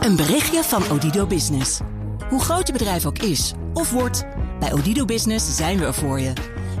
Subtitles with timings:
[0.00, 1.80] Een berichtje van Odido Business.
[2.28, 4.24] Hoe groot je bedrijf ook is of wordt,
[4.60, 6.32] bij Odido Business zijn we er voor je.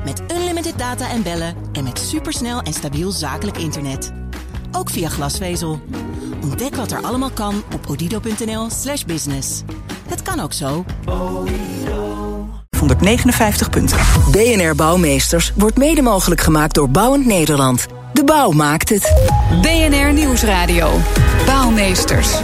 [0.04, 4.12] Met unlimited data en bellen en met supersnel en stabiel zakelijk internet.
[4.72, 5.80] Ook via glasvezel.
[6.42, 9.62] Ontdek wat er allemaal kan op odido.nl/slash business.
[10.08, 10.84] Het kan ook zo.
[12.78, 13.98] 159 punten.
[14.30, 17.86] BNR Bouwmeesters wordt mede mogelijk gemaakt door Bouwend Nederland.
[18.12, 19.30] De bouw maakt het.
[19.62, 20.90] BNR Nieuwsradio.
[21.46, 22.38] Bouwmeesters.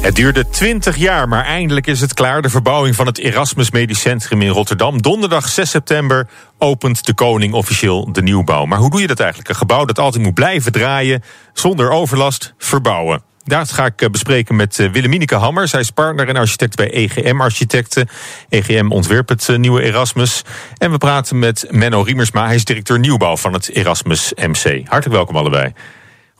[0.00, 2.42] Het duurde 20 jaar, maar eindelijk is het klaar.
[2.42, 5.02] De verbouwing van het Erasmus Medisch Centrum in Rotterdam.
[5.02, 8.64] Donderdag 6 september opent de koning officieel de nieuwbouw.
[8.64, 9.48] Maar hoe doe je dat eigenlijk?
[9.48, 11.22] Een gebouw dat altijd moet blijven draaien,
[11.52, 13.22] zonder overlast, verbouwen.
[13.44, 15.68] Daar ga ik eh, bespreken met eh, Willemineke Hammer.
[15.68, 18.08] Zij is partner en architect bij EGM Architecten.
[18.48, 20.42] EGM ontwerpt het eh, nieuwe Erasmus.
[20.78, 22.46] En we praten met Menno Riemersma.
[22.46, 24.64] Hij is directeur nieuwbouw van het Erasmus MC.
[24.64, 25.72] Hartelijk welkom allebei.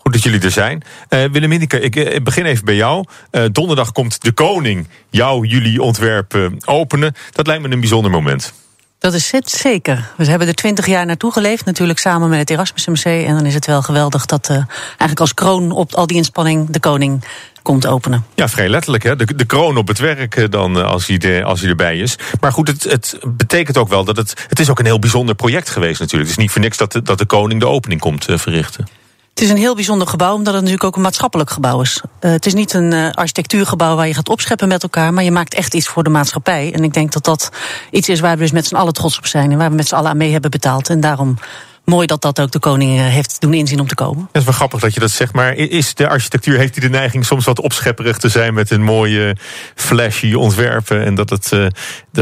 [0.03, 0.83] Goed dat jullie er zijn.
[1.09, 3.05] Uh, Willemineke, ik begin even bij jou.
[3.31, 7.15] Uh, donderdag komt de koning jouw, jullie ontwerp uh, openen.
[7.33, 8.53] Dat lijkt me een bijzonder moment.
[8.99, 10.11] Dat is het zeker.
[10.17, 13.05] We hebben er twintig jaar naartoe geleefd, natuurlijk samen met het Erasmus MC.
[13.05, 16.71] En dan is het wel geweldig dat uh, eigenlijk als kroon op al die inspanning
[16.71, 17.25] de koning
[17.63, 18.25] komt openen.
[18.35, 19.03] Ja, vrij letterlijk.
[19.03, 19.17] Hè?
[19.17, 22.19] De, de kroon op het werk dan als hij, de, als hij erbij is.
[22.41, 24.47] Maar goed, het, het betekent ook wel dat het.
[24.49, 26.31] Het is ook een heel bijzonder project geweest natuurlijk.
[26.31, 29.00] Het is niet voor niks dat de, dat de koning de opening komt verrichten.
[29.41, 32.01] Het is een heel bijzonder gebouw, omdat het natuurlijk ook een maatschappelijk gebouw is.
[32.21, 35.31] Uh, het is niet een uh, architectuurgebouw waar je gaat opscheppen met elkaar, maar je
[35.31, 36.73] maakt echt iets voor de maatschappij.
[36.75, 37.51] En ik denk dat dat
[37.91, 39.89] iets is waar we dus met z'n allen trots op zijn en waar we met
[39.89, 40.89] z'n allen aan mee hebben betaald.
[40.89, 41.39] En daarom
[41.85, 44.23] mooi dat dat ook de koning heeft doen inzien om te komen.
[44.33, 46.97] Het is wel grappig dat je dat zegt, maar is de architectuur, heeft hij de
[46.97, 49.37] neiging soms wat opschepperig te zijn met een mooie
[49.75, 51.53] flashy ontwerpen en dat, het,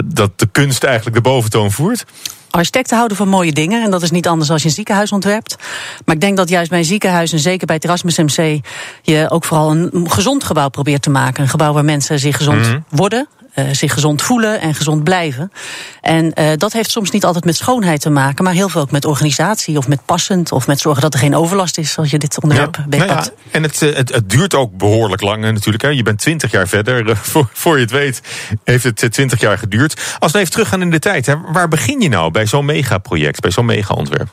[0.05, 2.05] dat de kunst eigenlijk de boventoon voert?
[2.51, 5.57] Architecten houden van mooie dingen en dat is niet anders als je een ziekenhuis ontwerpt.
[6.05, 8.61] Maar ik denk dat juist bij een ziekenhuis en zeker bij het Erasmus MC
[9.03, 11.43] je ook vooral een gezond gebouw probeert te maken.
[11.43, 12.85] Een gebouw waar mensen zich gezond mm -hmm.
[12.89, 13.29] worden,
[13.73, 15.53] zich gezond voelen en gezond blijven.
[16.01, 18.91] En uh, dat heeft soms niet altijd met schoonheid te maken, maar heel veel ook
[18.91, 22.19] met organisatie of met passend of met zorgen dat er geen overlast is als je
[22.19, 22.97] dit onderwerp ja.
[22.97, 25.83] Nou ja, en het, het, het, duurt ook behoorlijk lang natuurlijk.
[25.83, 25.89] Hè.
[25.89, 27.17] Je bent twintig jaar verder.
[27.17, 28.21] Voor, voor je het weet
[28.65, 30.17] heeft het twintig jaar geduurd.
[30.19, 33.41] Als we even teruggaan in de tijd, hè, waar begin je nou bij zo'n megaproject,
[33.41, 34.29] bij zo'n mega-ontwerp?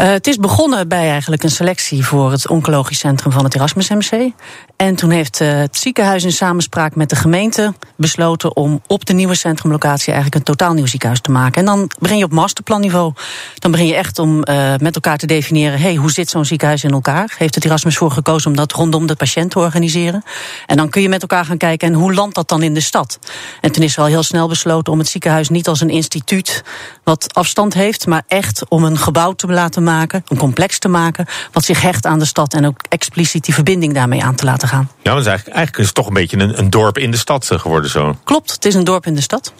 [0.00, 3.88] Uh, het is begonnen bij eigenlijk een selectie voor het oncologisch centrum van het Erasmus
[3.88, 4.32] MC.
[4.76, 9.12] En toen heeft uh, het ziekenhuis in samenspraak met de gemeente besloten om op de
[9.12, 11.60] nieuwe centrumlocatie eigenlijk een totaal nieuw ziekenhuis te maken.
[11.60, 13.12] En dan begin je op masterplanniveau.
[13.54, 16.84] Dan begin je echt om uh, met elkaar te definiëren: hey, hoe zit zo'n ziekenhuis
[16.84, 17.34] in elkaar?
[17.38, 20.22] Heeft het Erasmus voor gekozen om dat rondom de patiënt te organiseren?
[20.66, 22.80] En dan kun je met elkaar gaan kijken en hoe landt dat dan in de
[22.80, 23.18] stad?
[23.60, 26.64] En toen is er al heel snel besloten om het ziekenhuis niet als een instituut
[27.04, 29.88] wat afstand heeft, maar echt om een gebouw te laten maken,
[30.28, 33.94] een complex te maken, wat zich hecht aan de stad en ook expliciet die verbinding
[33.94, 34.90] daarmee aan te laten gaan.
[35.02, 37.50] Ja, want eigenlijk, eigenlijk is het toch een beetje een, een dorp in de stad
[37.54, 38.16] geworden zo.
[38.24, 39.52] Klopt, het is een dorp in de stad.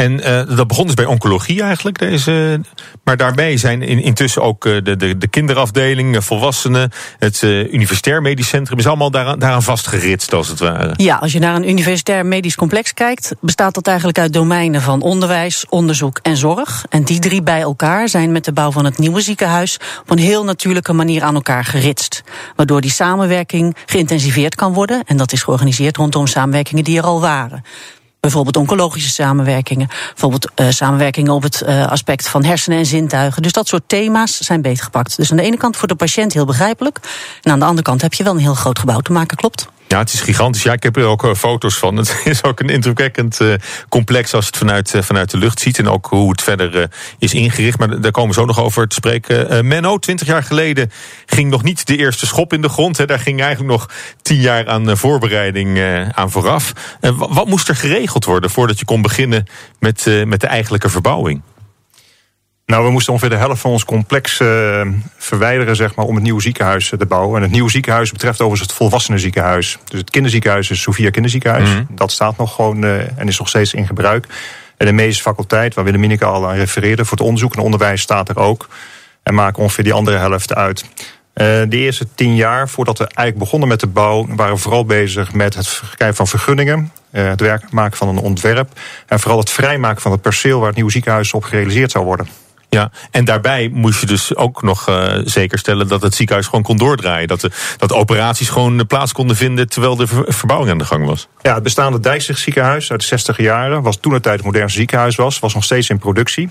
[0.00, 1.98] En uh, dat begon dus bij oncologie eigenlijk.
[1.98, 2.60] Deze,
[3.04, 8.78] maar daarbij zijn in, intussen ook de, de, de kinderafdeling, volwassenen, het universitair medisch centrum
[8.78, 10.92] is allemaal daaraan, daaraan vastgeritst als het ware.
[10.96, 15.02] Ja, als je naar een universitair medisch complex kijkt, bestaat dat eigenlijk uit domeinen van
[15.02, 16.84] onderwijs, onderzoek en zorg.
[16.88, 20.18] En die drie bij elkaar zijn met de bouw van het nieuwe ziekenhuis op een
[20.18, 22.22] heel natuurlijke manier aan elkaar geritst.
[22.56, 25.02] Waardoor die samenwerking geïntensiveerd kan worden.
[25.06, 27.64] En dat is georganiseerd rondom samenwerkingen die er al waren.
[28.20, 29.88] Bijvoorbeeld oncologische samenwerkingen.
[29.88, 33.42] Bijvoorbeeld uh, samenwerkingen op het uh, aspect van hersenen en zintuigen.
[33.42, 35.16] Dus dat soort thema's zijn beetgepakt.
[35.16, 36.98] Dus aan de ene kant voor de patiënt heel begrijpelijk.
[37.42, 39.68] En aan de andere kant heb je wel een heel groot gebouw te maken, klopt.
[39.90, 40.62] Ja, het is gigantisch.
[40.62, 41.96] Ja, ik heb er ook uh, foto's van.
[41.96, 43.54] Het is ook een indrukwekkend uh,
[43.88, 45.78] complex als het vanuit, uh, vanuit de lucht ziet.
[45.78, 47.78] En ook hoe het verder is ingericht.
[47.78, 49.66] Maar daar komen we zo nog over te spreken.
[49.66, 50.90] Menno, twintig jaar geleden
[51.26, 52.96] ging nog niet de eerste schop in de grond.
[52.96, 53.06] Hè.
[53.06, 53.88] Daar ging eigenlijk nog
[54.22, 55.80] tien jaar aan voorbereiding
[56.12, 56.72] aan vooraf.
[57.16, 59.46] wat moest er geregeld worden voordat je kon beginnen
[59.78, 61.42] met, met de eigenlijke verbouwing?
[62.70, 64.80] Nou, we moesten ongeveer de helft van ons complex uh,
[65.16, 67.36] verwijderen zeg maar, om het nieuwe ziekenhuis te bouwen.
[67.36, 69.78] En het nieuwe ziekenhuis betreft overigens het volwassenenziekenhuis.
[69.84, 71.68] Dus het kinderziekenhuis is Sofia Kinderziekenhuis.
[71.68, 71.86] Mm -hmm.
[71.90, 74.26] Dat staat nog gewoon uh, en is nog steeds in gebruik.
[74.76, 78.28] En de medische faculteit, waar Willemineke al aan refereerde, voor het onderzoek en onderwijs staat
[78.28, 78.68] er ook.
[79.22, 80.84] En maken ongeveer die andere helft uit.
[80.84, 84.84] Uh, de eerste tien jaar, voordat we eigenlijk begonnen met de bouw, waren we vooral
[84.84, 86.92] bezig met het verkrijgen van vergunningen.
[87.10, 88.68] Het werk maken van een ontwerp.
[89.06, 92.28] En vooral het vrijmaken van het perceel waar het nieuwe ziekenhuis op gerealiseerd zou worden.
[92.70, 96.62] Ja, en daarbij moest je dus ook nog uh, zeker stellen dat het ziekenhuis gewoon
[96.62, 97.28] kon doordraaien.
[97.28, 101.06] Dat, de, dat operaties gewoon plaats konden vinden terwijl de ver, verbouwing aan de gang
[101.06, 101.28] was.
[101.42, 105.16] Ja, het bestaande Dijkzicht ziekenhuis uit de 60 jaren was toen het tijd het ziekenhuis
[105.16, 106.50] was, was nog steeds in productie.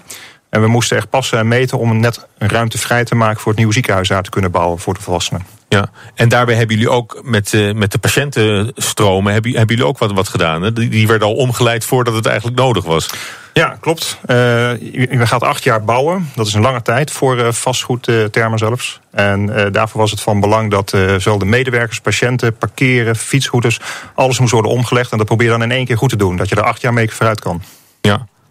[0.50, 3.48] En we moesten echt passen en meten om net een ruimte vrij te maken voor
[3.48, 5.59] het nieuwe ziekenhuis daar te kunnen bouwen voor de volwassenen.
[5.70, 9.98] Ja, en daarbij hebben jullie ook met, uh, met de patiëntenstromen, hebben, hebben jullie ook
[9.98, 10.62] wat, wat gedaan?
[10.62, 10.74] Hè?
[10.74, 13.10] Die, die werden al omgeleid voordat het eigenlijk nodig was.
[13.54, 14.18] Ja, klopt.
[14.26, 14.36] Uh,
[14.82, 16.30] je gaat acht jaar bouwen.
[16.36, 19.00] Dat is een lange tijd voor uh, vastgoedtermen zelfs.
[19.12, 23.80] En daarvoor was het van belang dat zowel de medewerkers, patiënten, parkeren, fietsroutes,
[24.14, 25.12] alles moest worden omgelegd.
[25.12, 26.36] En dat probeer je dan in één keer goed te doen.
[26.38, 27.62] Dat je er acht jaar mee vooruit kan.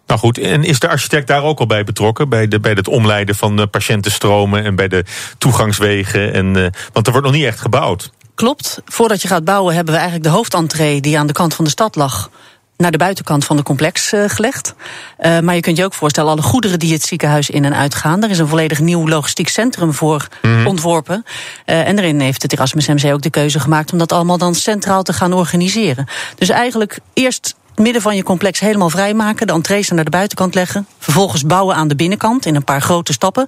[0.09, 2.29] Nou goed, en is de architect daar ook al bij betrokken?
[2.29, 5.03] Bij, de, bij het omleiden van patiëntenstromen en bij de
[5.37, 6.33] toegangswegen?
[6.33, 8.11] En, uh, want er wordt nog niet echt gebouwd.
[8.35, 8.81] Klopt.
[8.85, 11.71] Voordat je gaat bouwen hebben we eigenlijk de hoofdentree die aan de kant van de
[11.71, 12.29] stad lag
[12.77, 14.75] naar de buitenkant van de complex uh, gelegd.
[15.19, 18.23] Uh, maar je kunt je ook voorstellen, alle goederen die het ziekenhuis in en uitgaan.
[18.23, 20.67] Er is een volledig nieuw logistiek centrum voor mm.
[20.67, 21.25] ontworpen.
[21.65, 24.55] Uh, en daarin heeft het Erasmus MC ook de keuze gemaakt om dat allemaal dan
[24.55, 26.07] centraal te gaan organiseren.
[26.35, 29.47] Dus eigenlijk eerst midden van je complex helemaal vrijmaken.
[29.47, 30.87] De entrees naar de buitenkant leggen.
[30.99, 33.47] Vervolgens bouwen aan de binnenkant in een paar grote stappen.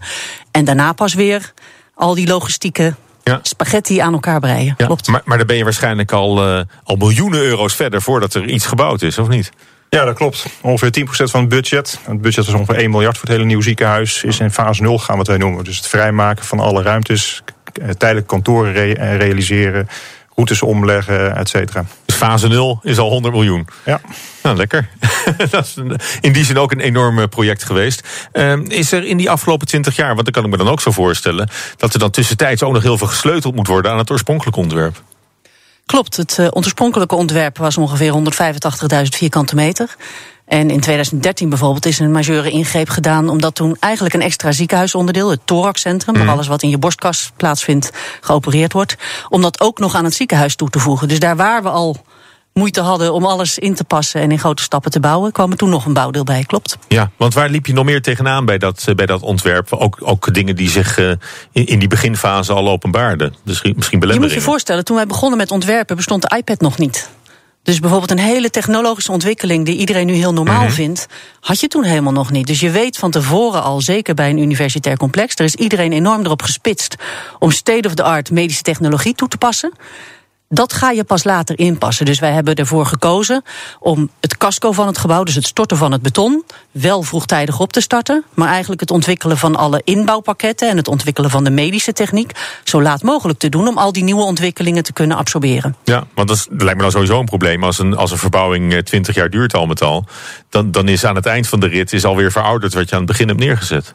[0.52, 1.54] En daarna pas weer
[1.94, 3.40] al die logistieke ja.
[3.42, 4.74] spaghetti aan elkaar breien.
[4.78, 5.08] Ja, Klopt.
[5.08, 8.66] Maar, maar dan ben je waarschijnlijk al, uh, al miljoenen euro's verder voordat er iets
[8.66, 9.52] gebouwd is, of niet?
[9.90, 10.46] Ja, dat klopt.
[10.62, 12.00] Ongeveer 10% van het budget.
[12.04, 14.24] Het budget is ongeveer 1 miljard voor het hele nieuwe ziekenhuis.
[14.24, 15.64] Is in fase 0 gaan wat wij noemen.
[15.64, 17.44] Dus het vrijmaken van alle ruimtes,
[17.98, 19.88] tijdelijk kantoren re realiseren,
[20.36, 21.86] routes omleggen, et cetera.
[22.06, 23.68] Dus fase 0 is al 100 miljoen.
[23.86, 24.02] Ja.
[24.44, 24.90] Nou, lekker.
[25.52, 25.76] dat is
[26.22, 28.08] in die zin ook een enorm project geweest.
[28.34, 30.82] Uh, is er in die afgelopen 20 jaar, want dat kan ik me dan ook
[30.82, 34.12] zo voorstellen, dat er dan tussentijds ook nog heel veel gesleuteld moet worden aan het
[34.12, 35.02] oorspronkelijke ontwerp?
[35.86, 39.96] Klopt, het uh, oorspronkelijke ontwerp was ongeveer 185.000 vierkante meter.
[40.52, 43.30] En in 2013 bijvoorbeeld is een majeure ingreep gedaan...
[43.30, 46.18] omdat toen eigenlijk een extra ziekenhuisonderdeel, het thoraxcentrum...
[46.18, 48.96] waar alles wat in je borstkas plaatsvindt, geopereerd wordt...
[49.30, 51.08] om dat ook nog aan het ziekenhuis toe te voegen.
[51.08, 51.98] Dus daar waar we al
[52.54, 55.58] moeite hadden om alles in te passen en in grote stappen te bouwen, kwam er
[55.58, 56.78] toen nog een bouwdeel bij, klopt.
[56.88, 59.74] Ja, want waar liep je nog meer tegenaan bij dat, bij dat ontwerp?
[59.74, 61.12] Ook, ook dingen die zich uh,
[61.52, 63.36] in, in die beginfase al openbaarden.
[63.44, 64.14] Dus misschien belemmeringen.
[64.14, 67.10] Je moet je voorstellen, toen wij begonnen met ontwerpen bestond de iPad nog niet.
[67.64, 70.76] Dus bijvoorbeeld een hele technologische ontwikkeling die iedereen nu heel normaal mm -hmm.
[70.76, 71.08] vindt,
[71.40, 72.48] had je toen helemaal nog niet.
[72.48, 76.26] Dus je weet van tevoren al, zeker bij een universitair complex, er is iedereen enorm
[76.26, 76.96] erop gespitst
[77.40, 79.72] om state-of-the-art medische technologie toe te passen.
[80.54, 82.06] Dat ga je pas later inpassen.
[82.06, 83.44] Dus wij hebben ervoor gekozen
[83.80, 87.72] om het casco van het gebouw, dus het storten van het beton, wel vroegtijdig op
[87.72, 88.24] te starten.
[88.34, 92.32] Maar eigenlijk het ontwikkelen van alle inbouwpakketten en het ontwikkelen van de medische techniek
[92.64, 95.76] zo laat mogelijk te doen om al die nieuwe ontwikkelingen te kunnen absorberen.
[95.84, 97.64] Ja, want dat, dat lijkt me dan sowieso een probleem.
[97.64, 100.06] Als een, als een verbouwing 20 jaar duurt al met al,
[100.50, 103.02] dan, dan is aan het eind van de rit is alweer verouderd wat je aan
[103.02, 103.94] het begin hebt neergezet.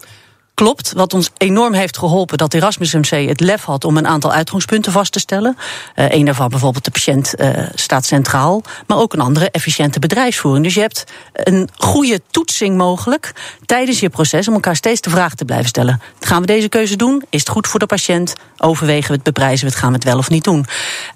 [0.62, 4.32] Klopt, wat ons enorm heeft geholpen dat Erasmus MC het lef had om een aantal
[4.32, 5.56] uitgangspunten vast te stellen.
[5.96, 10.64] Uh, een daarvan bijvoorbeeld de patiënt uh, staat centraal, maar ook een andere efficiënte bedrijfsvoering.
[10.64, 13.32] Dus je hebt een goede toetsing mogelijk
[13.66, 16.00] tijdens je proces om elkaar steeds de vraag te blijven stellen.
[16.20, 17.22] Gaan we deze keuze doen?
[17.30, 18.34] Is het goed voor de patiënt?
[18.58, 20.66] Overwegen we het, beprijzen we het, gaan we het wel of niet doen?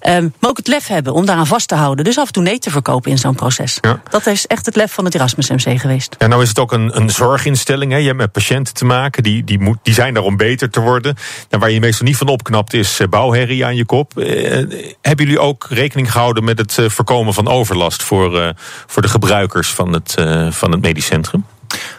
[0.07, 2.05] Um, maar ook het lef hebben om daaraan vast te houden.
[2.05, 3.77] Dus af en toe nee te verkopen in zo'n proces.
[3.81, 4.01] Ja.
[4.09, 6.15] Dat is echt het lef van het Erasmus MC geweest.
[6.17, 7.91] Ja, nou is het ook een, een zorginstelling.
[7.91, 7.97] Hè?
[7.97, 11.15] Je hebt met patiënten te maken die die, die, zijn daar om beter te worden.
[11.49, 14.11] En waar je meestal niet van opknapt is uh, bouwherrie aan je kop.
[14.15, 14.25] Uh,
[15.01, 18.53] hebben jullie ook rekening gehouden met het uh, voorkomen van overlast voor,
[18.87, 20.15] voor de gebruikers van het,
[20.49, 21.45] van het medisch centrum?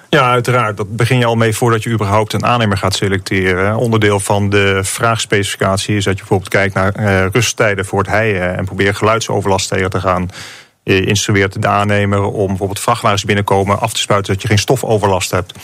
[0.09, 0.77] Ja, uiteraard.
[0.77, 3.77] Dat begin je al mee voordat je überhaupt een aannemer gaat selecteren.
[3.77, 8.65] Onderdeel van de vraagspecificatie is dat je bijvoorbeeld kijkt naar rusttijden voor het heien en
[8.65, 10.29] probeert geluidsoverlast tegen te gaan.
[10.85, 15.31] Je instrueert de aannemer om bijvoorbeeld vrachtwagens binnenkomen af te spuiten dat je geen stofoverlast
[15.31, 15.55] hebt.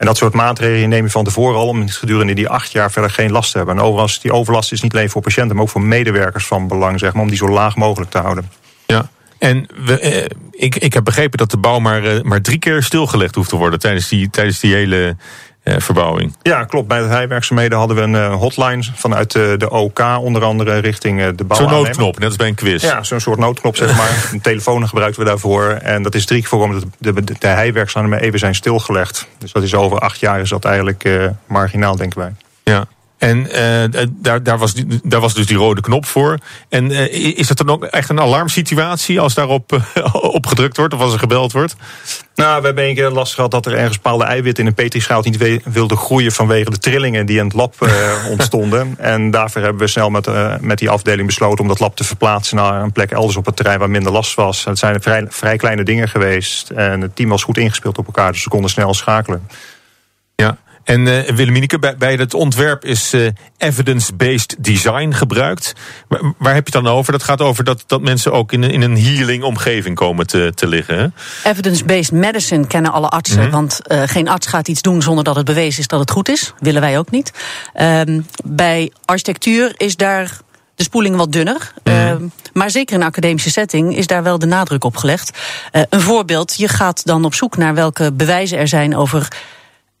[0.00, 3.10] En dat soort maatregelen neem je van tevoren al om gedurende die acht jaar verder
[3.10, 3.76] geen last te hebben.
[3.76, 6.98] En overigens, die overlast is niet alleen voor patiënten, maar ook voor medewerkers van belang,
[6.98, 8.50] zeg maar, om die zo laag mogelijk te houden.
[8.86, 9.10] Ja.
[9.38, 12.82] En we, eh, ik, ik heb begrepen dat de bouw maar, eh, maar drie keer
[12.82, 15.16] stilgelegd hoeft te worden tijdens die, tijdens die hele
[15.64, 16.36] verbouwing.
[16.42, 16.88] Ja, klopt.
[16.88, 21.34] Bij de heiwerkzaamheden hadden we een uh, hotline vanuit de, de OK, onder andere richting
[21.34, 21.56] de bouw.
[21.58, 22.82] Zo'n noodknop, net als bij een quiz.
[22.82, 24.10] Ja, zo'n soort noodknop, zeg maar.
[24.32, 25.68] een telefoon gebruikten we daarvoor.
[25.68, 29.28] En dat is drie keer voorkomen dat de, de, de, de heiwerkzaamheden even zijn stilgelegd.
[29.38, 32.32] Dus dat is over acht jaar is dat eigenlijk uh, marginaal, denken wij.
[32.62, 32.86] Ja.
[33.20, 36.38] En uh, daar, daar, was daar was dus die rode knop voor.
[36.68, 40.94] En uh, is het dan ook echt een alarmsituatie als daarop uh, op gedrukt wordt
[40.94, 41.76] of als er gebeld wordt?
[42.34, 45.22] Nou, we hebben een keer last gehad dat er ergens bepaalde eiwitten in een petrischaal
[45.22, 47.74] niet wilden groeien vanwege de trillingen die in het lab
[48.30, 48.94] ontstonden.
[48.98, 50.28] En daarvoor hebben we snel met,
[50.60, 53.56] met die afdeling besloten om dat lab te verplaatsen naar een plek elders op het
[53.56, 54.64] terrein waar minder last was.
[54.64, 58.32] Het zijn vrij, vrij kleine dingen geweest en het team was goed ingespeeld op elkaar,
[58.32, 59.48] dus ze konden snel schakelen.
[60.84, 65.72] En uh, bij, bij het ontwerp is uh, evidence-based design gebruikt.
[66.08, 67.12] Waar, waar, heb je het dan over?
[67.12, 70.66] Dat gaat over dat, dat mensen ook in, in een healing omgeving komen te, te
[70.66, 71.14] liggen.
[71.44, 73.36] Evidence-based medicine kennen alle artsen.
[73.36, 73.50] Mm -hmm.
[73.50, 76.28] Want uh, geen arts gaat iets doen zonder dat het bewezen is dat het goed
[76.28, 76.52] is.
[76.58, 77.32] Willen wij ook niet.
[77.80, 80.38] Um, bij architectuur is daar
[80.74, 81.72] de spoeling wat dunner.
[81.84, 81.92] Mm.
[81.92, 82.14] Uh,
[82.52, 85.38] maar zeker in een academische setting is daar wel de nadruk op gelegd.
[85.72, 89.28] Uh, een voorbeeld, je gaat dan op zoek naar welke bewijzen er zijn over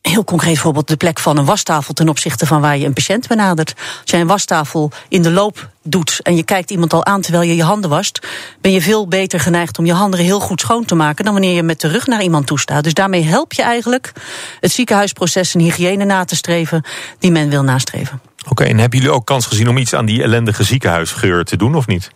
[0.02, 3.28] heel concreet voorbeeld de plek van een wastafel ten opzichte van waar je een patiënt
[3.28, 3.74] benadert.
[3.76, 7.44] Als jij een wastafel in de loop doet en je kijkt iemand al aan terwijl
[7.44, 8.26] je je handen wast,
[8.60, 11.54] ben je veel beter geneigd om je handen heel goed schoon te maken dan wanneer
[11.54, 12.84] je met de rug naar iemand toe staat.
[12.84, 14.12] Dus daarmee help je eigenlijk
[14.60, 16.84] het ziekenhuisproces en hygiëne na te streven
[17.18, 18.20] die men wil nastreven.
[18.40, 21.56] Oké, okay, en hebben jullie ook kans gezien om iets aan die ellendige ziekenhuisgeur te
[21.56, 22.10] doen of niet?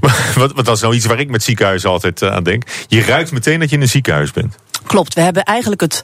[0.34, 2.62] Wat, dat is nou iets waar ik met ziekenhuizen altijd aan denk.
[2.88, 4.54] Je ruikt meteen dat je in een ziekenhuis bent.
[4.86, 6.00] Klopt, we hebben eigenlijk het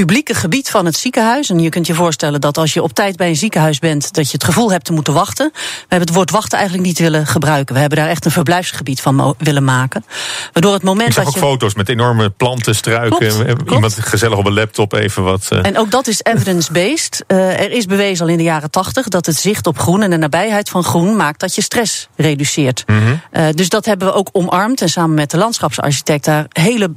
[0.00, 1.50] publieke gebied van het ziekenhuis.
[1.50, 4.26] En je kunt je voorstellen dat als je op tijd bij een ziekenhuis bent, dat
[4.26, 5.50] je het gevoel hebt te moeten wachten.
[5.52, 7.74] We hebben het woord wachten eigenlijk niet willen gebruiken.
[7.74, 10.04] We hebben daar echt een verblijfsgebied van willen maken.
[10.52, 11.46] Waardoor het moment Ik zag dat ook je.
[11.48, 13.18] foto's met enorme planten, struiken.
[13.18, 13.70] Klopt, klopt.
[13.70, 15.48] Iemand gezellig op een laptop even wat.
[15.52, 15.66] Uh...
[15.66, 17.24] En ook dat is evidence-based.
[17.28, 20.10] Uh, er is bewezen al in de jaren tachtig dat het zicht op groen en
[20.10, 22.82] de nabijheid van groen maakt dat je stress reduceert.
[22.86, 23.20] Mm -hmm.
[23.32, 26.90] uh, dus dat hebben we ook omarmd en samen met de landschapsarchitect daar hele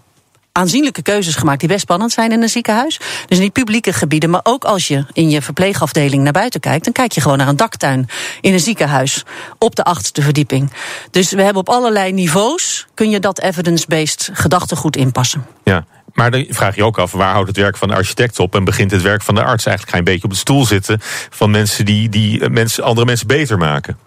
[0.54, 2.98] aanzienlijke keuzes gemaakt die best spannend zijn in een ziekenhuis.
[2.98, 6.84] Dus in die publieke gebieden, maar ook als je in je verpleegafdeling naar buiten kijkt,
[6.84, 8.10] dan kijk je gewoon naar een daktuin
[8.42, 9.24] in een ziekenhuis
[9.58, 10.72] op de achtste verdieping.
[11.12, 15.46] Dus we hebben op allerlei niveaus kun je dat evidence-based gedachtegoed inpassen.
[15.64, 15.86] Ja.
[16.14, 18.64] Maar dan vraag je ook af, waar houdt het werk van de architect op en
[18.64, 19.66] begint het werk van de arts?
[19.66, 23.06] Eigenlijk ga je een beetje op de stoel zitten van mensen die, die mensen, andere
[23.06, 23.98] mensen beter maken.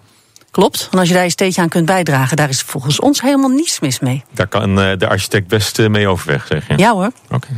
[0.57, 3.51] Klopt, en als je daar een steentje aan kunt bijdragen, daar is volgens ons helemaal
[3.51, 4.25] niets mis mee.
[4.33, 6.75] Daar kan uh, de architect best uh, mee overweg, zeg je?
[6.77, 7.11] Ja hoor.
[7.31, 7.35] Oké.
[7.35, 7.57] Okay.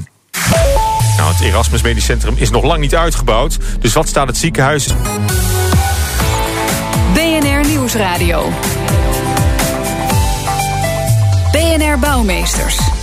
[1.16, 3.58] Nou, het Erasmus Medisch Centrum is nog lang niet uitgebouwd.
[3.80, 4.86] Dus wat staat het ziekenhuis?
[7.12, 8.52] BNR Nieuwsradio.
[11.52, 12.97] BNR Bouwmeesters.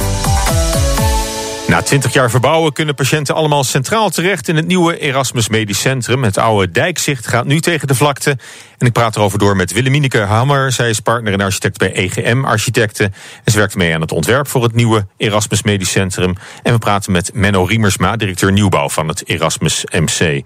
[1.67, 6.24] Na 20 jaar verbouwen kunnen patiënten allemaal centraal terecht in het nieuwe Erasmus Medisch Centrum.
[6.24, 8.38] Het oude dijkzicht gaat nu tegen de vlakte.
[8.77, 10.72] En ik praat erover door met Willemineke Hammer.
[10.72, 13.13] Zij is partner en architect bij EGM Architecten.
[13.43, 16.36] En ze werkt mee aan het ontwerp voor het nieuwe Erasmus Medisch Centrum.
[16.63, 20.41] En we praten met Menno Riemersma, directeur nieuwbouw van het Erasmus MC.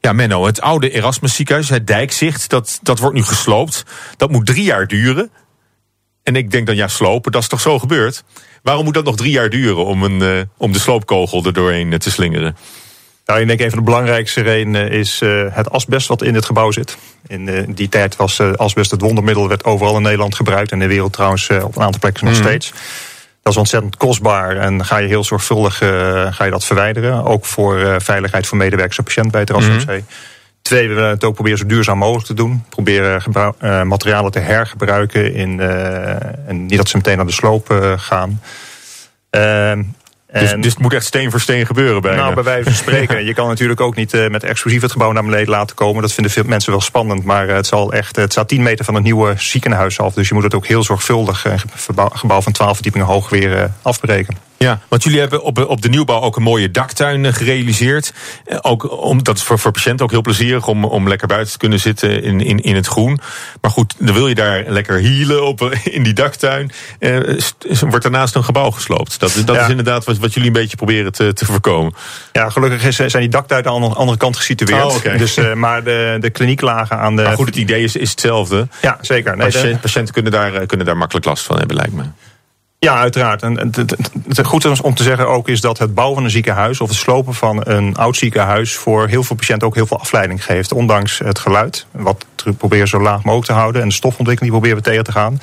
[0.00, 3.84] Ja, Menno, het oude Erasmus ziekenhuis, het dijkzicht, dat, dat wordt nu gesloopt.
[4.16, 5.30] Dat moet drie jaar duren.
[6.24, 8.24] En ik denk dan, ja, slopen, dat is toch zo gebeurd?
[8.62, 11.98] Waarom moet dat nog drie jaar duren om, een, uh, om de sloopkogel er doorheen
[11.98, 12.56] te slingeren?
[13.26, 16.44] Nou, ik denk een van de belangrijkste redenen is uh, het asbest wat in het
[16.44, 16.96] gebouw zit.
[17.26, 20.70] In uh, die tijd was asbest het wondermiddel, werd overal in Nederland gebruikt.
[20.70, 22.42] En in de wereld trouwens op een aantal plekken nog mm.
[22.42, 22.72] steeds.
[23.42, 25.76] Dat is ontzettend kostbaar en ga je heel zorgvuldig
[26.30, 27.24] ga je dat verwijderen.
[27.24, 30.04] Ook voor veiligheid voor medewerkers en patiënt bij het mm.
[30.64, 32.64] Twee, we willen het ook proberen zo duurzaam mogelijk te doen.
[32.68, 33.22] Proberen
[33.62, 37.92] uh, materialen te hergebruiken in, uh, en niet dat ze meteen naar de sloop uh,
[37.96, 38.40] gaan.
[40.40, 42.22] Dus, dus het moet echt steen voor steen gebeuren bijna.
[42.22, 43.24] Nou, bij wijze van spreken.
[43.26, 46.02] je kan natuurlijk ook niet uh, met explosief het gebouw naar beneden laten komen.
[46.02, 47.24] Dat vinden veel mensen wel spannend.
[47.24, 50.14] Maar uh, het, zal echt, het staat 10 meter van het nieuwe ziekenhuis af.
[50.14, 51.60] Dus je moet het ook heel zorgvuldig, een
[51.96, 54.36] uh, gebouw van 12 verdiepingen hoog, weer afbreken.
[54.58, 58.12] Ja, want jullie hebben op, op de nieuwbouw ook een mooie daktuin gerealiseerd.
[58.60, 61.58] Ook om, dat is voor, voor patiënten ook heel plezierig om, om lekker buiten te
[61.58, 63.20] kunnen zitten in, in, in het groen.
[63.60, 66.70] Maar goed, dan wil je daar lekker hielen op, in die daktuin.
[66.98, 67.18] Eh,
[67.80, 69.20] wordt daarnaast een gebouw gesloopt.
[69.20, 69.62] Dat, dat ja.
[69.62, 71.94] is inderdaad wat, wat jullie een beetje proberen te, te voorkomen.
[72.32, 74.84] Ja, gelukkig is, zijn die daktuinen aan de andere kant gesitueerd.
[74.84, 75.16] Oh, okay.
[75.16, 77.22] dus, uh, maar de, de kliniklagen aan de...
[77.22, 78.68] Maar goed, het idee is, is hetzelfde.
[78.82, 79.36] Ja, zeker.
[79.36, 82.02] Nee, Patiënt, patiënten kunnen daar, kunnen daar makkelijk last van hebben, lijkt me.
[82.84, 83.42] Ja, uiteraard.
[83.42, 83.72] En
[84.28, 86.98] het, goed om te zeggen ook is dat het bouwen van een ziekenhuis of het
[86.98, 90.72] slopen van een oud ziekenhuis voor heel veel patiënten ook heel veel afleiding geeft.
[90.72, 94.60] Ondanks het geluid, wat we proberen zo laag mogelijk te houden en de stofontwikkeling die
[94.60, 95.40] proberen we tegen te gaan.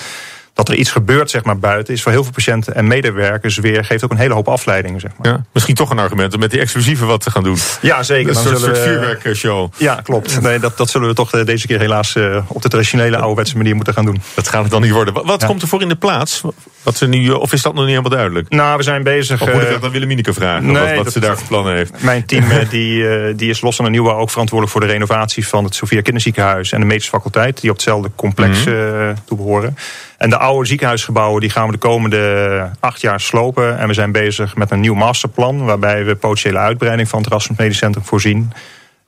[0.54, 3.86] Dat er iets gebeurt zeg maar, buiten is voor heel veel patiënten en medewerkers weer
[3.86, 5.02] geeft ook een hele hoop afleiding.
[5.02, 5.32] Zeg maar.
[5.32, 7.58] ja, misschien toch een argument om met die explosieven wat te gaan doen.
[7.82, 8.30] Ja, zeker.
[8.30, 9.72] Een soort, soort we, vuurwerkshow.
[9.78, 10.42] Ja, klopt.
[10.42, 13.76] Nee, dat, dat zullen we toch deze keer helaas uh, op de traditionele ouderwetse manier
[13.76, 14.22] moeten gaan doen.
[14.34, 15.14] Dat gaat het dan niet worden.
[15.14, 15.48] Wat ja.
[15.48, 16.42] komt er voor in de plaats?
[16.84, 18.50] Wat ze nu, of is dat nog niet helemaal duidelijk?
[18.50, 19.42] Nou, we zijn bezig.
[19.42, 20.66] Of moet ik dat aan Willemineke vragen?
[20.66, 22.04] Nee, wat wat dat, ze daar voor plannen heeft?
[22.04, 25.64] Mijn team die, die is los van de nieuwbouw ook verantwoordelijk voor de renovatie van
[25.64, 29.00] het Sofia Kinderziekenhuis en de medische faculteit, die op hetzelfde complex mm -hmm.
[29.00, 29.78] uh, toebehoren.
[30.18, 33.78] En de oude ziekenhuisgebouwen die gaan we de komende acht jaar slopen.
[33.78, 35.66] En we zijn bezig met een nieuw masterplan.
[35.66, 38.52] Waarbij we potentiële uitbreiding van het Erasmus Medisch Centrum voorzien.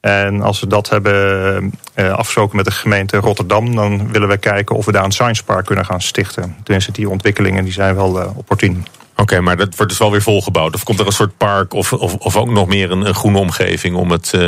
[0.04, 4.76] En als we dat hebben uh, afgesproken met de gemeente Rotterdam, dan willen we kijken
[4.76, 6.56] of we daar een science park kunnen gaan stichten.
[6.64, 8.86] Tenminste, die ontwikkelingen die zijn wel uh, opportun.
[9.16, 10.76] Oké, maar dat wordt dus wel weer volgebouwd.
[10.76, 13.96] Of komt er een soort park of, of, of ook nog meer een, groene omgeving
[13.96, 14.48] om het, uh,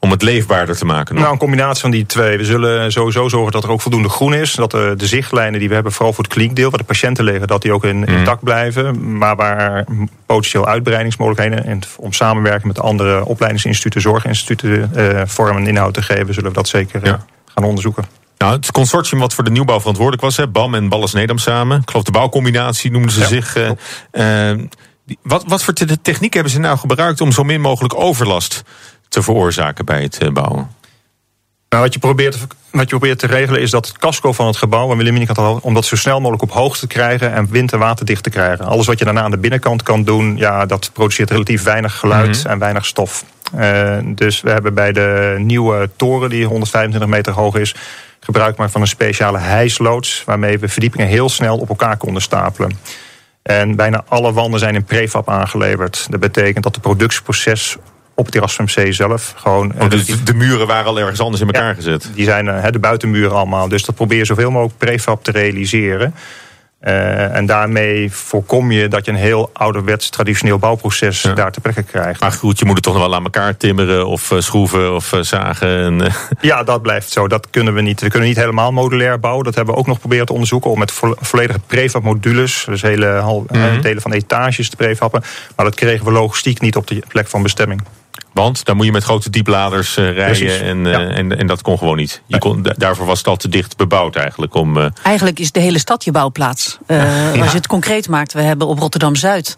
[0.00, 1.14] om het leefbaarder te maken?
[1.14, 1.22] Nog?
[1.22, 2.36] Nou, een combinatie van die twee.
[2.36, 4.54] We zullen sowieso zorgen dat er ook voldoende groen is.
[4.54, 7.46] Dat de, de zichtlijnen die we hebben, vooral voor het klinkdeel, waar de patiënten liggen,
[7.46, 8.04] dat die ook in, mm.
[8.04, 9.18] intact blijven.
[9.18, 9.84] Maar waar
[10.26, 16.34] potentieel uitbreidingsmogelijkheden en om samenwerken met andere opleidingsinstituten, zorginstituten uh, vorm en inhoud te geven,
[16.34, 17.24] zullen we dat zeker ja.
[17.44, 18.04] gaan onderzoeken.
[18.38, 21.80] Nou, het consortium wat voor de nieuwbouw verantwoordelijk was, hè, BAM en Balles Nedam samen.
[21.80, 23.56] Ik geloof de bouwcombinatie noemden ze zich.
[23.56, 23.70] Uh,
[24.52, 24.64] uh,
[25.22, 28.62] wat, wat voor techniek hebben ze nou gebruikt om zo min mogelijk overlast
[29.10, 30.70] te veroorzaken bij het uh, bouwen?
[31.68, 32.38] Nou, wat, je probeert,
[32.70, 35.60] wat je probeert te regelen is dat het casco van het gebouw, en Willem had
[35.60, 38.64] om dat zo snel mogelijk op hoogte te krijgen en wind- en waterdicht te krijgen.
[38.64, 42.36] Alles wat je daarna aan de binnenkant kan doen, ja, dat produceert relatief weinig geluid
[42.36, 42.50] mm -hmm.
[42.50, 43.24] en weinig stof.
[44.04, 47.74] dus we hebben bij de nieuwe toren, die 125 meter hoog is,
[48.20, 50.22] gebruik maakt van een speciale hijsloods...
[50.26, 52.78] waarmee we verdiepingen heel snel op elkaar konden stapelen.
[53.42, 56.06] En bijna alle wanden zijn in prefab aangeleverd.
[56.10, 57.76] Dat betekent dat het productieproces
[58.20, 59.72] op het terras van MC zelf gewoon...
[59.78, 62.10] Oh, dus de, de, muren waren al ergens anders in elkaar ja, gezet?
[62.14, 63.68] Die zijn de buitenmuren allemaal.
[63.68, 66.14] Dus dat probeer je zoveel mogelijk prefab te realiseren...
[66.84, 71.32] Uh, en daarmee voorkom je dat je een heel ouderwets traditioneel bouwproces ja.
[71.32, 72.20] daar te plekke krijgt.
[72.20, 75.12] Maar goed, je moet het toch nog wel aan elkaar timmeren of uh, schroeven of
[75.12, 75.68] uh, zagen.
[75.68, 77.28] En, ja, dat blijft zo.
[77.28, 78.00] Dat kunnen we niet.
[78.00, 79.44] We kunnen niet helemaal modulair bouwen.
[79.44, 82.82] Dat hebben we ook nog geprobeerd te onderzoeken om met vo volledige prefab modules, dus
[82.82, 83.80] hele mm -hmm.
[83.80, 85.22] delen van etages te prefappen.
[85.56, 87.82] Maar dat kregen we logistiek niet op de plek van bestemming.
[88.32, 90.98] Want daar moet je met grote diepladers uh, rijden en, uh, ja.
[90.98, 92.22] en, en, dat kon gewoon niet.
[92.26, 94.54] Je kon, daarvoor was het al te dicht bebouwd eigenlijk.
[94.54, 94.86] Om, uh...
[95.02, 96.78] Eigenlijk is de hele stad je bouwplaats.
[96.86, 97.30] Ja.
[97.30, 99.54] Als je het concreet maakt, we hebben op Rotterdam-Zuid...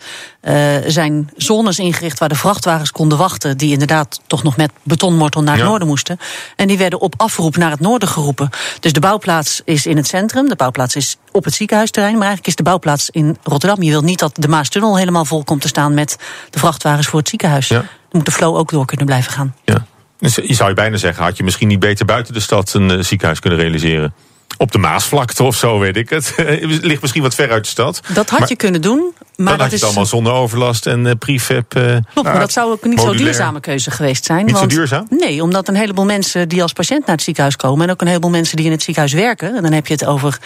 [0.87, 3.57] zijn zones ingericht waar de vrachtwagens konden wachten...
[3.57, 5.69] die inderdaad toch nog met betonmortel naar het ja.
[5.69, 6.19] noorden moesten.
[6.57, 8.51] En die werden op afroep naar het noorden geroepen.
[8.81, 12.15] Dus de bouwplaats is in het centrum, de bouwplaats is op het ziekenhuisterrein...
[12.15, 13.83] maar eigenlijk is de bouwplaats in Rotterdam.
[13.83, 15.95] Je wilt niet dat de Maastunnel helemaal vol komt te staan...
[15.95, 16.17] met
[16.51, 17.69] de vrachtwagens voor het ziekenhuis.
[17.69, 19.55] Ja moet de flow ook door kunnen blijven gaan.
[19.65, 19.87] Ja.
[20.19, 22.91] Dus je zou je bijna zeggen, had je misschien niet beter buiten de stad een
[22.91, 24.15] uh, ziekenhuis kunnen realiseren?
[24.57, 26.33] Op de Maasvlakte of zo, weet ik het.
[26.37, 28.01] het ligt misschien wat ver uit de stad.
[28.09, 28.99] Dat had maar, je kunnen doen.
[28.99, 29.81] Maar dan dat had je is...
[29.81, 31.77] het allemaal zonder overlast en uh, prefab.
[31.77, 34.45] Uh, Klopt, maar dat zou ook niet zo'n duurzame keuze geweest zijn.
[34.45, 35.07] Niet want, zo duurzaam?
[35.11, 37.87] Nee, omdat een heleboel mensen die als patiënt naar het ziekenhuis komen...
[37.87, 39.57] en ook een heleboel mensen die in het ziekenhuis werken...
[39.57, 40.39] en dan heb je het over...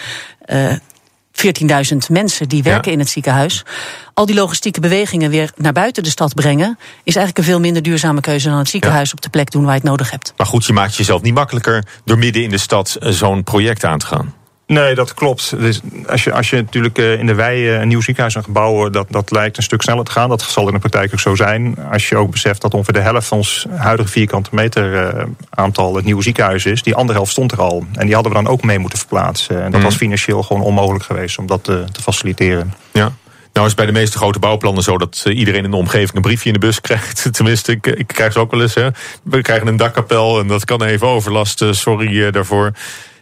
[1.43, 1.51] Uh,
[1.91, 2.91] 14.000 mensen die werken ja.
[2.91, 3.65] in het ziekenhuis.
[4.13, 6.77] Al die logistieke bewegingen weer naar buiten de stad brengen...
[7.03, 9.13] is eigenlijk een veel minder duurzame keuze dan het ziekenhuis ja.
[9.15, 10.33] op de plek doen waar je het nodig hebt.
[10.37, 13.99] Maar goed, je maakt jezelf niet makkelijker door midden in de stad zo'n project aan
[13.99, 14.33] te gaan.
[14.67, 15.59] Nee, dat klopt.
[15.59, 19.07] Dus als, je, als je natuurlijk in de wei een nieuw ziekenhuis gaat bouwen, dat,
[19.09, 20.29] dat lijkt een stuk sneller te gaan.
[20.29, 21.77] Dat zal in de praktijk ook zo zijn.
[21.91, 25.95] Als je ook beseft dat ongeveer de helft van ons huidige vierkante meter uh, aantal
[25.95, 27.85] het nieuwe ziekenhuis is, die anderhalf stond er al.
[27.93, 29.63] En die hadden we dan ook mee moeten verplaatsen.
[29.63, 29.85] En dat mm.
[29.85, 32.73] was financieel gewoon onmogelijk geweest om dat te, te faciliteren.
[32.91, 33.11] Ja.
[33.53, 36.47] Nou is bij de meeste grote bouwplannen zo dat iedereen in de omgeving een briefje
[36.47, 37.29] in de bus krijgt.
[37.31, 38.75] Tenminste, ik, ik krijg ze ook wel eens.
[38.75, 38.89] Hè.
[39.23, 41.75] We krijgen een dakkapel en dat kan even overlasten.
[41.75, 42.71] Sorry daarvoor.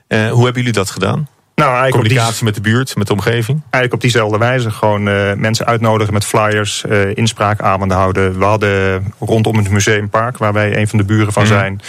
[0.07, 1.27] Uh, hoe hebben jullie dat gedaan?
[1.55, 3.61] Nou, Communicatie die, met de buurt, met de omgeving?
[3.61, 4.71] Eigenlijk op diezelfde wijze.
[4.71, 8.39] Gewoon uh, mensen uitnodigen met flyers, uh, inspraakavonden houden.
[8.39, 11.47] We hadden rondom het museumpark, waar wij een van de buren van mm.
[11.47, 11.81] zijn...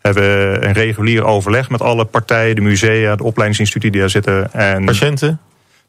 [0.00, 4.52] hebben we een regulier overleg met alle partijen, de musea, de opleidingsinstituten die daar zitten.
[4.52, 5.40] En patiënten?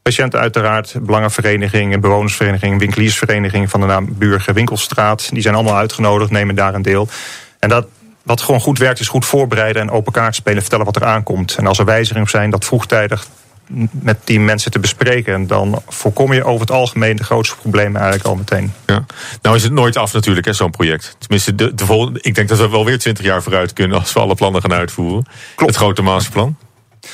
[0.02, 5.30] Patiënten uiteraard, belangenvereniging, bewonersvereniging, winkeliersvereniging van de naam Burger Winkelstraat.
[5.32, 7.08] Die zijn allemaal uitgenodigd, nemen daar een deel.
[7.60, 7.88] En dat,
[8.24, 11.56] wat gewoon goed werkt, is goed voorbereiden en open kaart spelen, vertellen wat er aankomt.
[11.56, 13.28] En als er wijzigingen zijn, dat vroegtijdig
[13.92, 15.48] met die mensen te bespreken.
[15.48, 18.74] Dan voorkom je over het algemeen de grootste problemen eigenlijk al meteen.
[18.86, 19.06] Ja.
[19.42, 21.16] Nou is het nooit af natuurlijk, zo'n project.
[21.20, 24.00] Tenminste, de, de volgende, ik denk dat we wel weer twintig jaar vooruit kunnen...
[24.00, 25.26] als we alle plannen gaan uitvoeren.
[25.56, 25.74] Klopt.
[25.74, 26.58] Het grote masterplan.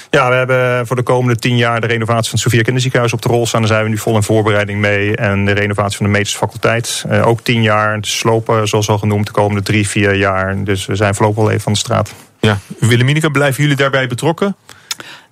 [0.09, 3.21] Ja, we hebben voor de komende tien jaar de renovatie van het Sofia Kinderziekenhuis op
[3.21, 3.61] de rol staan.
[3.61, 5.15] Daar zijn we nu vol in voorbereiding mee.
[5.15, 7.05] En de renovatie van de medische faculteit.
[7.11, 8.01] Uh, ook tien jaar.
[8.01, 10.63] De slopen, zoals al genoemd, de komende drie, vier jaar.
[10.63, 12.13] Dus we zijn voorlopig wel even van de straat.
[12.39, 14.55] Ja, Willeminika, blijven jullie daarbij betrokken?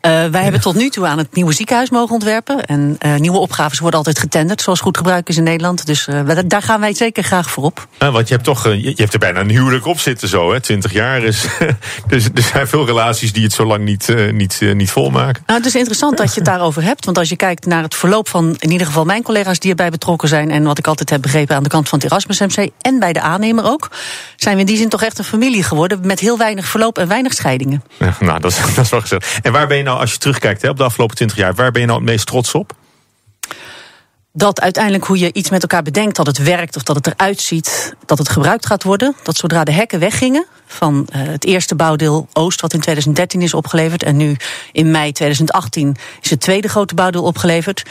[0.08, 2.66] Uh, wij hebben tot nu toe aan het nieuwe ziekenhuis mogen ontwerpen.
[2.66, 5.86] En uh, nieuwe opgaves worden altijd getenderd, zoals goed gebruik is in Nederland.
[5.86, 7.88] Dus uh, daar gaan wij zeker graag voor op.
[8.00, 10.60] Ja, want je hebt toch je hebt er bijna een huwelijk op zitten, zo, hè?
[10.60, 11.46] 20 jaar is.
[12.08, 15.44] dus er zijn veel relaties die het zo lang niet, niet, niet volmaken.
[15.46, 17.06] Nou, het is interessant dat je het daarover hebt.
[17.06, 19.90] Want als je kijkt naar het verloop van in ieder geval mijn collega's die erbij
[19.90, 20.52] betrokken zijn.
[20.52, 23.14] En wat ik altijd heb begrepen aan de kant van het Erasmus MC en bij
[23.14, 23.92] de aannemer ook.
[24.36, 26.00] Zijn we in die zin toch echt een familie geworden.
[26.04, 27.84] Met heel weinig verloop en weinig scheidingen.
[27.98, 29.40] Ja, nou, dat is, dat is wel gezegd.
[29.42, 31.72] En waar ben je nou, als je terugkijkt hè, op de afgelopen 20 jaar, waar
[31.72, 32.74] ben je nou het meest trots op?
[34.34, 37.40] Dat uiteindelijk hoe je iets met elkaar bedenkt, dat het werkt of dat het eruit
[37.40, 39.16] ziet, dat het gebruikt gaat worden.
[39.24, 43.54] Dat zodra de hekken weggingen van uh, het eerste bouwdeel Oost, wat in 2013 is
[43.54, 44.36] opgeleverd, en nu
[44.72, 47.84] in mei 2018 is het tweede grote bouwdeel opgeleverd.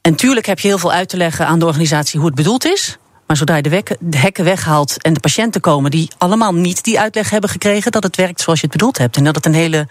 [0.00, 2.64] En tuurlijk heb je heel veel uit te leggen aan de organisatie hoe het bedoeld
[2.64, 2.98] is.
[3.26, 7.00] Maar zodra je de, de hekken weghaalt en de patiënten komen die allemaal niet die
[7.00, 9.16] uitleg hebben gekregen dat het werkt zoals je het bedoeld hebt.
[9.16, 9.88] En dat het een hele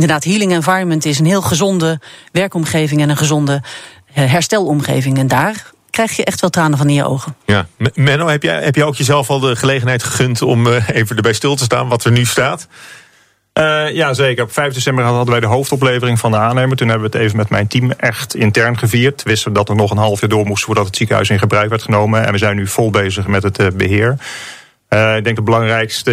[0.00, 2.00] inderdaad healing environment is, een heel gezonde
[2.32, 3.62] werkomgeving en een gezonde
[4.14, 5.18] eh, herstelomgeving.
[5.18, 7.36] En daar krijg je echt wel tranen van in je ogen.
[7.46, 11.16] Ja, Menno, heb jij, heb jij ook jezelf al de gelegenheid gegund om uh, even
[11.16, 12.68] erbij stil te staan wat er nu staat?
[13.54, 14.44] Uh, ja, zeker.
[14.44, 16.76] Op 5 december hadden wij de hoofdoplevering van de aannemer.
[16.76, 19.22] Toen hebben we het even met mijn team echt intern gevierd.
[19.22, 21.68] We wisten dat er nog een half jaar door moest voordat het ziekenhuis in gebruik
[21.68, 22.26] werd genomen.
[22.26, 24.16] En we zijn nu vol bezig met het uh, beheer.
[24.94, 26.12] Uh, ik denk het belangrijkste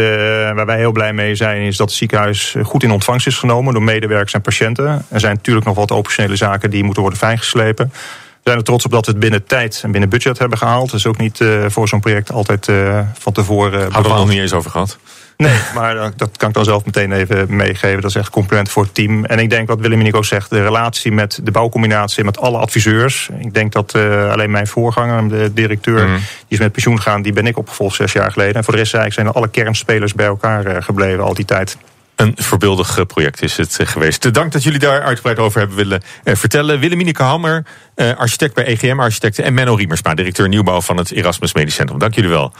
[0.56, 1.62] waar wij heel blij mee zijn...
[1.62, 5.06] is dat het ziekenhuis goed in ontvangst is genomen door medewerkers en patiënten.
[5.10, 7.90] Er zijn natuurlijk nog wat operationele zaken die moeten worden fijngeslepen.
[7.94, 10.92] We zijn er trots op dat we het binnen tijd en binnen budget hebben gehaald.
[10.92, 12.72] Dat is ook niet voor zo'n project altijd
[13.20, 13.92] van tevoren...
[13.92, 14.98] Hadden we nog niet eens over gehad.
[15.38, 18.02] Nee, maar dat kan ik dan zelf meteen even meegeven.
[18.02, 19.26] Dat is echt compliment voor het team.
[19.26, 23.30] En ik denk wat Willem Nico zegt, de relatie met de bouwcombinatie met alle adviseurs.
[23.40, 26.16] Ik denk dat uh, alleen mijn voorganger, de directeur, mm.
[26.16, 28.56] die is met pensioen gegaan, die ben ik opgevolgd zes jaar geleden.
[28.56, 31.78] En voor de rest eigenlijk zijn alle kernspelers bij elkaar uh, gebleven al die tijd.
[32.16, 34.34] Een voorbeeldig project is het geweest.
[34.34, 36.80] Dank dat jullie daar uitgebreid over hebben willen vertellen.
[36.80, 39.44] Willemineke Hammer, architect bij EGM Architecten.
[39.44, 42.00] En Menno Riemersma, directeur nieuwbouw van het Erasmus Medisch Centrum.
[42.00, 42.54] Dank jullie wel.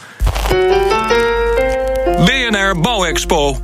[2.50, 3.56] BNR Bouwexpo.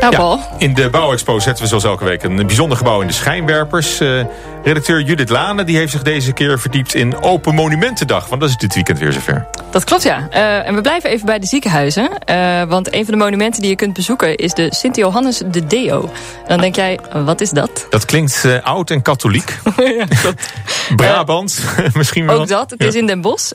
[0.00, 0.36] Nou, Paul.
[0.36, 4.00] Ja, in de Bouwexpo zetten we zoals elke week een bijzonder gebouw in de schijnwerpers.
[4.00, 4.24] Uh,
[4.64, 8.28] redacteur Judith Lane die heeft zich deze keer verdiept in Open Monumentendag.
[8.28, 9.46] Want dat is dit weekend weer zover.
[9.70, 10.28] Dat klopt, ja.
[10.32, 12.10] Uh, en we blijven even bij de ziekenhuizen.
[12.30, 16.10] Uh, want een van de monumenten die je kunt bezoeken is de Sint-Johannes de Deo.
[16.46, 17.86] Dan denk jij, wat is dat?
[17.90, 19.58] Dat klinkt oud en katholiek.
[19.98, 20.06] ja.
[20.96, 21.60] Brabant,
[21.94, 22.40] misschien wel.
[22.40, 22.88] Ook dat, het ja.
[22.88, 23.50] is in Den Bosch.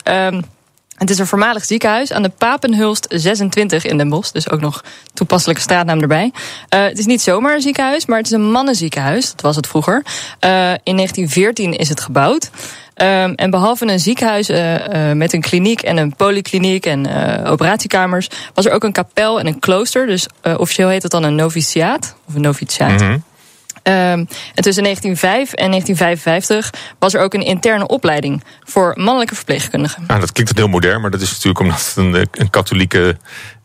[1.02, 4.32] Het is een voormalig ziekenhuis aan de Papenhulst 26 in Den Bosch.
[4.32, 4.84] Dus ook nog
[5.14, 6.32] toepasselijke straatnaam erbij.
[6.34, 9.30] Uh, het is niet zomaar een ziekenhuis, maar het is een mannenziekenhuis.
[9.30, 9.94] Dat was het vroeger.
[9.94, 12.50] Uh, in 1914 is het gebouwd.
[12.96, 17.06] Um, en behalve een ziekenhuis uh, met een kliniek en een polykliniek en
[17.46, 20.06] operatiekamers, was er ook een kapel en een klooster.
[20.06, 23.00] Dus officieel heet het dan een noviciaat of een noviciaat.
[23.00, 23.22] -hmm.
[23.84, 23.92] Um,
[24.54, 30.04] en tussen 1905 en 1955 was er ook een interne opleiding voor mannelijke verpleegkundigen.
[30.06, 33.16] Nou, dat klinkt heel modern, maar dat is natuurlijk omdat het een, een katholieke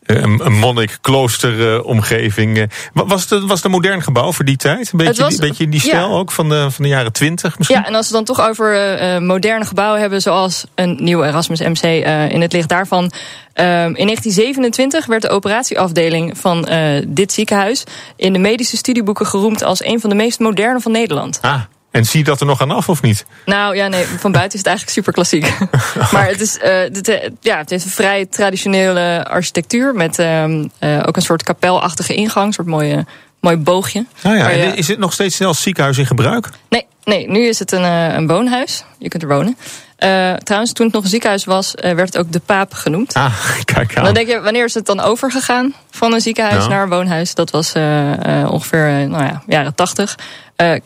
[0.07, 2.57] een, een monnik-kloosteromgeving.
[2.57, 4.91] Uh, was, het, was het een modern gebouw voor die tijd?
[4.91, 6.15] Een beetje, was, een beetje in die stijl ja.
[6.15, 7.79] ook van de, van de jaren twintig misschien?
[7.79, 10.21] Ja, en als we dan toch over uh, moderne gebouwen hebben...
[10.21, 13.03] zoals een nieuw Erasmus MC uh, in het licht daarvan...
[13.03, 16.67] Um, in 1927 werd de operatieafdeling van
[17.07, 17.83] dit ziekenhuis...
[18.15, 21.39] in de medische studieboeken geroemd als een van de meest moderne van Nederland.
[21.41, 21.61] Ah.
[21.97, 23.25] En zie je dat er nog aan af of niet?
[23.45, 25.53] Nou ja, nee, van buiten is het eigenlijk super klassiek.
[26.13, 29.95] maar het, is, uh, het, ja, het heeft een vrij traditionele architectuur.
[29.95, 30.63] Met uh, uh,
[31.05, 32.47] ook een soort kapelachtige ingang.
[32.47, 33.05] Een soort mooie,
[33.39, 34.05] mooi boogje.
[34.21, 34.63] Ah ja, je...
[34.63, 36.49] Is het nog steeds snel ziekenhuis in gebruik?
[36.69, 38.83] Nee, nee nu is het een, een woonhuis.
[38.97, 39.57] Je kunt er wonen.
[40.03, 43.13] Uh, trouwens, toen het nog een ziekenhuis was, uh, werd het ook de Paap genoemd.
[43.13, 43.33] Ah,
[43.73, 44.03] kijk aan.
[44.03, 46.69] Dan denk je, wanneer is het dan overgegaan van een ziekenhuis ja.
[46.69, 47.33] naar een woonhuis?
[47.33, 50.15] Dat was uh, ongeveer, nou ja, jaren tachtig.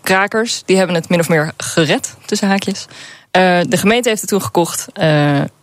[0.02, 2.86] krakers, die hebben het min of meer gered, tussen haakjes.
[3.32, 4.86] de gemeente heeft het toen gekocht,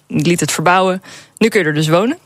[0.07, 1.03] liet het verbouwen.
[1.37, 2.19] Nu kun je er dus wonen.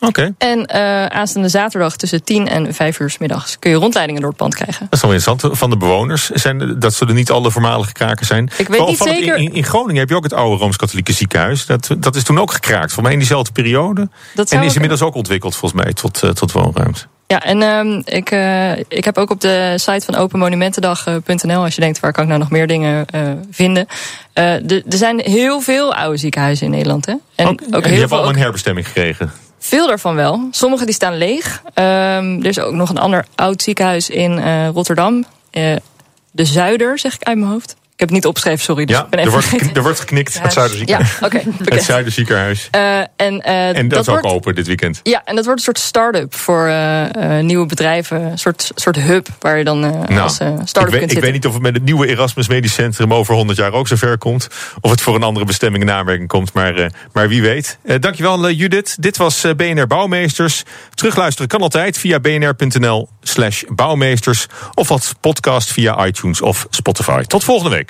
[0.00, 0.20] Oké.
[0.20, 0.34] Okay.
[0.38, 4.30] En uh, aanstaande zaterdag tussen 10 en 5 uur s middags kun je rondleidingen door
[4.30, 4.86] het pand krijgen.
[4.90, 5.58] Dat is wel interessant.
[5.58, 8.50] Van de bewoners zijn dat zullen niet alle voormalige krakers zijn.
[8.56, 9.36] Ik weet niet zeker.
[9.36, 11.66] In, in, Groningen heb je ook het oude Rooms-Katholieke ziekenhuis.
[11.66, 12.92] Dat, dat is toen ook gekraakt.
[12.92, 14.08] Volgens mij in diezelfde periode.
[14.34, 17.06] Dat en is inmiddels ook ontwikkeld volgens mij tot, uh, tot woonruimte.
[17.30, 21.80] Ja, en um, ik, uh, ik heb ook op de site van openmonumentendag.nl, als je
[21.80, 23.86] denkt waar kan ik nou nog meer dingen uh, vinden.
[24.34, 27.06] Uh, er zijn heel veel oude ziekenhuizen in Nederland.
[27.06, 27.14] Hè?
[27.34, 29.32] En, ook, ook en heel je hebt al een herbestemming gekregen.
[29.62, 30.48] Veel daarvan wel.
[30.50, 31.62] Sommige die staan leeg.
[31.64, 35.24] Um, er is ook nog een ander oud ziekenhuis in uh, Rotterdam.
[35.52, 35.76] Uh,
[36.30, 37.76] de Zuider, zeg ik uit mijn hoofd.
[38.00, 38.84] Ik heb het niet opgeschreven, sorry.
[38.84, 40.34] Dus ja, ik ben er, wordt, er wordt geknikt.
[40.34, 40.40] Ja.
[40.42, 41.18] Het Zuiderziekenhuis.
[41.20, 42.68] Ja, okay, het Zuiderziekenhuis.
[42.74, 45.00] Uh, en, uh, en dat, dat is ook wordt, open dit weekend.
[45.02, 48.22] Ja, en dat wordt een soort start-up voor uh, nieuwe bedrijven.
[48.22, 51.16] Een soort, soort hub waar je dan nou, als start-up kunt zitten.
[51.16, 53.88] Ik weet niet of het met het nieuwe Erasmus Medisch Centrum over 100 jaar ook
[53.88, 54.48] zover komt.
[54.80, 56.52] Of het voor een andere bestemming in aanmerking komt.
[56.52, 57.78] Maar, maar wie weet.
[58.00, 58.96] dankjewel Judith.
[59.02, 60.62] Dit was BNR Bouwmeesters.
[60.94, 64.46] Terugluisteren kan altijd via bnr.nl slash bouwmeesters.
[64.74, 67.22] Of als podcast via iTunes of Spotify.
[67.22, 67.89] Tot volgende week.